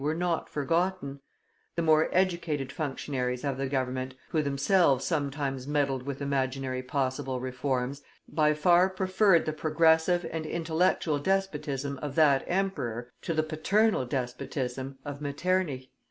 [0.03, 1.19] were not forgotten;
[1.75, 8.01] the more educated functionaries of the Government, who themselves sometimes meddled with imaginary possible reforms,
[8.27, 14.97] by far preferred the progressive and intellectual despotism of that Emperor to the "paternal" despotism
[15.05, 15.91] of Metternich.